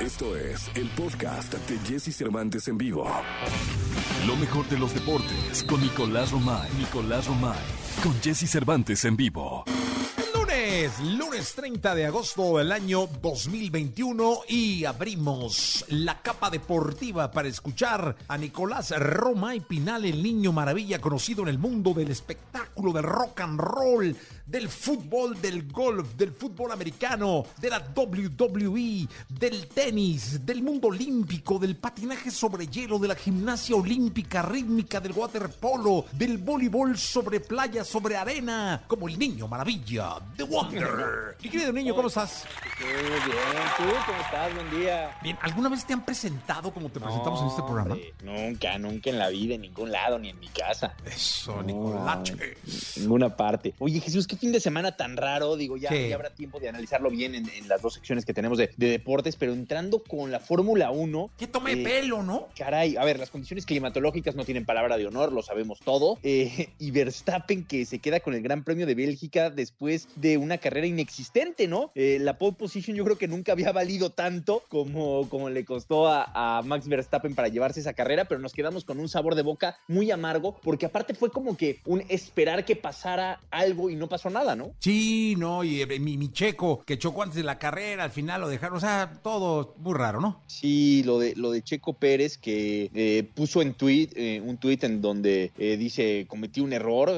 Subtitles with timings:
[0.00, 3.06] Esto es el podcast de Jesse Cervantes en vivo.
[4.26, 6.70] Lo mejor de los deportes con Nicolás Romay.
[6.78, 7.58] Nicolás Romay.
[8.02, 9.62] Con Jesse Cervantes en vivo.
[10.98, 18.16] Lunes, lunes 30 de agosto del año 2021 y abrimos la capa deportiva para escuchar
[18.26, 23.40] a Nicolás Romay Pinal, el niño maravilla conocido en el mundo del espectáculo, del rock
[23.40, 24.16] and roll,
[24.46, 31.58] del fútbol, del golf, del fútbol americano, de la WWE, del tenis, del mundo olímpico,
[31.58, 37.84] del patinaje sobre hielo, de la gimnasia olímpica rítmica, del waterpolo, del voleibol sobre playa,
[37.84, 40.79] sobre arena, como el niño maravilla, The Wonder.
[41.42, 42.44] Mi querido niño, ¿cómo estás?
[42.78, 43.28] Sí, bien,
[43.76, 44.54] ¿tú cómo estás?
[44.54, 45.10] Buen día.
[45.22, 47.94] Bien, ¿alguna vez te han presentado como te presentamos en este programa?
[47.94, 50.94] hombre, nunca, nunca en la vida, en ningún lado, ni en mi casa.
[51.04, 52.32] Eso, No, Nicolache.
[52.32, 53.74] en ninguna parte.
[53.78, 55.56] Oye, Jesús, qué fin de semana tan raro.
[55.56, 58.70] Digo, ya, habrá tiempo de analizarlo bien en, en las dos secciones que tenemos de,
[58.76, 61.30] de deportes, pero entrando con la Fórmula 1.
[61.38, 62.48] Que tome eh, pelo, ¿no?
[62.56, 66.18] Caray, a ver, las condiciones climatológicas no tienen palabra de honor, lo sabemos todo.
[66.22, 70.56] Eh, y Verstappen que se queda con el Gran Premio de Bélgica después de una
[70.58, 71.90] carrera inexistente, ¿no?
[71.94, 76.08] Eh, la pole position yo creo que nunca había valido tanto como, como le costó
[76.08, 79.42] a, a Max Verstappen para llevarse esa carrera, pero nos quedamos con un sabor de
[79.42, 84.08] boca muy amargo, porque aparte fue como que un esperar que pasara algo y no
[84.08, 84.72] pasó nada, ¿no?
[84.78, 88.40] Sí, no, y eh, mi, mi checo que chocó antes de la carrera, al final
[88.40, 90.42] lo dejaron, o sea, todo muy raro, ¿no?
[90.46, 94.78] Sí, lo de, lo de Checo Pérez que eh, puso en tweet, eh, un tweet
[94.82, 97.10] en donde dice cometí un error,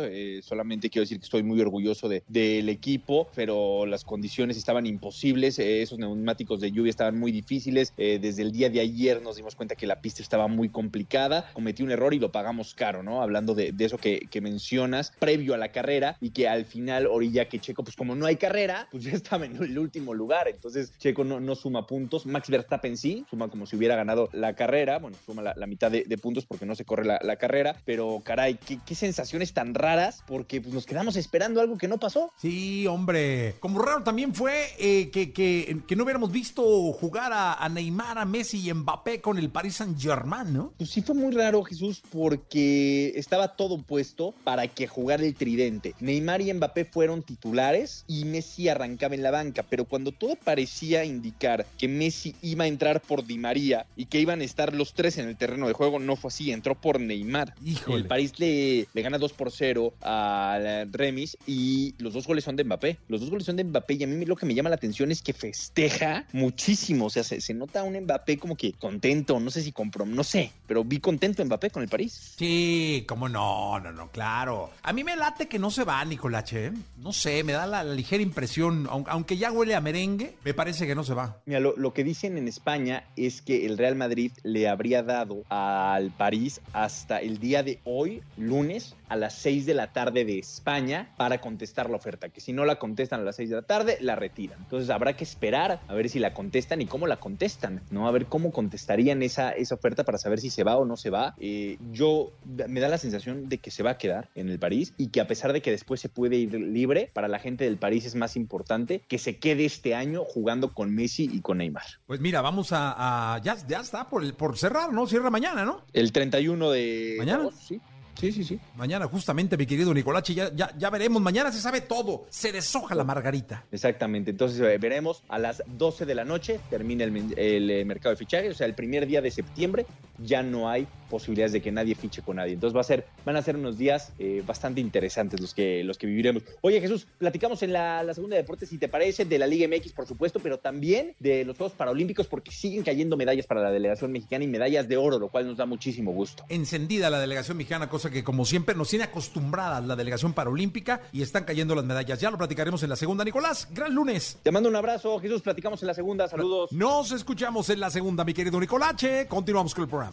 [0.43, 5.59] solamente quiero decir que estoy muy orgulloso de- del equipo, pero las condiciones estaban imposibles,
[5.59, 9.37] eh, esos neumáticos de lluvia estaban muy difíciles, eh, desde el día de ayer nos
[9.37, 13.03] dimos cuenta que la pista estaba muy complicada, cometí un error y lo pagamos caro,
[13.03, 13.23] ¿no?
[13.23, 17.61] Hablando de, eso que, mencionas previo a la carrera y que al final orilla que
[17.61, 21.25] Checo, pues como no hay carrera, pues ya estaba en el último lugar, entonces Checo
[21.25, 25.43] no, suma puntos, Max Verstappen sí, suma como si hubiera ganado la carrera, bueno, suma
[25.43, 28.95] la, mitad de, puntos porque no se corre la, la carrera, pero caray, qué, qué
[28.95, 32.33] sensaciones tan raras porque pues nos quedamos esperando algo que no pasó.
[32.37, 33.22] Sí, hombre.
[33.61, 36.63] Como raro también fue eh, que, que- que no hubiéramos visto
[36.93, 40.73] jugar a, a Neymar, a Messi y Mbappé con el Paris Saint-Germain, ¿no?
[40.79, 45.95] Pues sí fue muy raro, Jesús, porque estaba todo puesto para que jugara el tridente.
[46.01, 51.05] Neymar y Mbappé fueron titulares y Messi arrancaba en la banca, pero cuando todo parecía
[51.05, 54.95] indicar que Messi iba a entrar por Di María y que iban a estar los
[54.95, 57.55] tres en el terreno de juego, no fue así, entró por Neymar.
[57.65, 57.99] Híjole.
[57.99, 62.57] El París le, le gana 2 por 0 a Remis y los dos goles son
[62.57, 62.99] de Mbappé.
[63.13, 65.11] Los dos goles son de Mbappé y a mí lo que me llama la atención
[65.13, 67.07] es que festeja muchísimo.
[67.07, 70.25] O sea, se, se nota un Mbappé como que contento, no sé si compró, no
[70.25, 72.35] sé, pero vi contento Mbappé con el París.
[72.37, 74.71] Sí, como no, no, no, claro.
[74.83, 76.67] A mí me late que no se va, Nicolache.
[76.67, 76.73] ¿eh?
[76.97, 80.55] No sé, me da la, la ligera impresión, aun- aunque ya huele a merengue, me
[80.55, 81.41] parece que no se va.
[81.47, 85.45] Mira, lo, lo que dicen en España es que el Real Madrid le habría dado
[85.49, 90.39] al París hasta el día de hoy, lunes, a las 6 de la tarde de
[90.39, 92.31] España para contestar la oferta.
[92.31, 94.59] Que si no la contestan a las 6 de la tarde, la retiran.
[94.61, 98.07] Entonces habrá que esperar a ver si la contestan y cómo la contestan, ¿no?
[98.07, 101.11] A ver cómo contestarían esa, esa oferta para saber si se va o no se
[101.11, 101.35] va.
[101.39, 102.31] Eh, yo
[102.69, 105.21] me da la sensación de que se va a quedar en el París y que
[105.21, 108.15] a pesar de que después se puede ir libre, para la gente del París es
[108.15, 111.83] más importante que se quede este año jugando con Messi y con Neymar.
[112.07, 113.35] Pues mira, vamos a.
[113.35, 115.07] a- ya, ya está por, el- por cerrar, ¿no?
[115.09, 115.85] Cierra mañana, ¿no?
[115.93, 117.41] El 31 de ¿Mañana?
[117.41, 117.81] agosto, sí.
[118.19, 118.61] Sí, sí, sí.
[118.77, 121.21] Mañana, justamente, mi querido Nicolache, ya, ya, ya veremos.
[121.21, 122.27] Mañana se sabe todo.
[122.31, 123.65] Se deshoja la margarita.
[123.73, 124.31] Exactamente.
[124.31, 128.17] Entonces eh, veremos a las 12 de la noche termina el, el, eh, mercado de
[128.17, 129.87] fichajes, o sea, el primer día de septiembre
[130.19, 132.55] ya no hay posibilidades de que nadie fiche con nadie.
[132.55, 135.99] Entonces va a ser, van a ser unos días eh, bastante interesantes los que, los
[135.99, 136.43] que viviremos.
[136.63, 139.69] Oye Jesús, platicamos en la, la segunda de deportes, si te parece, de la Liga
[139.69, 143.71] MX, por supuesto, pero también de los Juegos Paralímpicos, porque siguen cayendo medallas para la
[143.71, 146.47] delegación mexicana y medallas de oro, lo cual nos da muchísimo gusto.
[146.49, 151.21] Encendida la delegación mexicana, cosa que como siempre nos tiene acostumbradas la delegación paralímpica y
[151.21, 152.19] están cayendo las medallas.
[152.19, 153.69] Ya lo platicaremos en la segunda, Nicolás.
[153.71, 154.39] Gran lunes.
[154.43, 156.73] Te mando un abrazo, Jesús, platicamos en la segunda, saludos.
[156.73, 159.27] Nos escuchamos en la segunda, mi querido Nicolache.
[159.27, 160.13] Continuamos con el programa.